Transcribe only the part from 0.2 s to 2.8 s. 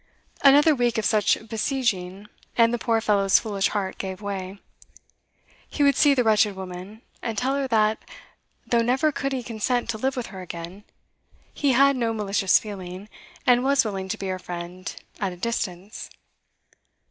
Another week of such besieging, and the